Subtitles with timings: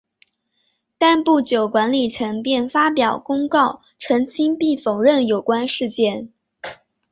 [0.97, 6.33] 但不久管理层便发表公告澄清并否认有关事件。